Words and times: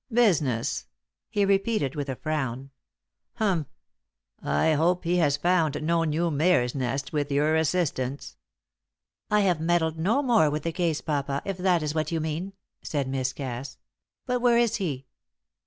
Business!" 0.11 0.87
he 1.29 1.45
repeated, 1.45 1.93
with 1.93 2.09
a 2.09 2.15
frown. 2.15 2.71
"Humph! 3.35 3.67
I 4.41 4.71
hope 4.73 5.03
he 5.03 5.17
has 5.17 5.37
found 5.37 5.79
no 5.83 6.05
new 6.05 6.31
mare's 6.31 6.73
nest 6.73 7.13
with 7.13 7.31
your 7.31 7.55
assistance." 7.55 8.35
"I 9.29 9.41
have 9.41 9.61
meddled 9.61 9.99
no 9.99 10.23
more 10.23 10.49
with 10.49 10.63
the 10.63 10.71
case, 10.71 11.01
papa, 11.01 11.43
if 11.45 11.59
that 11.59 11.83
is 11.83 11.93
what 11.93 12.11
you 12.11 12.19
mean," 12.19 12.53
said 12.81 13.07
Miss 13.07 13.31
Cass. 13.31 13.77
"But 14.25 14.41
where 14.41 14.57
is 14.57 14.77
he?" 14.77 15.05